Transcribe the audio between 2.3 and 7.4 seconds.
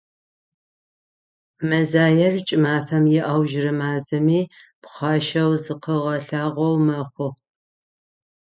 кӏымафэм иаужырэ мазэми, пхъашэу зыкъыгъэлъагъоу мэхъу.